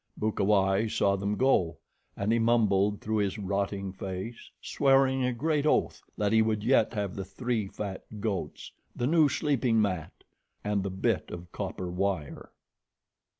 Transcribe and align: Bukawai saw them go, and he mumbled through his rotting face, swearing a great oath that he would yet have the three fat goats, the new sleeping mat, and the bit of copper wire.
Bukawai 0.17 0.87
saw 0.87 1.15
them 1.15 1.35
go, 1.37 1.77
and 2.17 2.31
he 2.31 2.39
mumbled 2.39 3.01
through 3.01 3.17
his 3.17 3.37
rotting 3.37 3.93
face, 3.93 4.49
swearing 4.59 5.23
a 5.23 5.31
great 5.31 5.67
oath 5.67 6.01
that 6.17 6.31
he 6.31 6.41
would 6.41 6.63
yet 6.63 6.95
have 6.95 7.13
the 7.13 7.23
three 7.23 7.67
fat 7.67 8.03
goats, 8.19 8.71
the 8.95 9.05
new 9.05 9.29
sleeping 9.29 9.79
mat, 9.79 10.23
and 10.63 10.81
the 10.81 10.89
bit 10.89 11.29
of 11.29 11.51
copper 11.51 11.91
wire. 11.91 12.51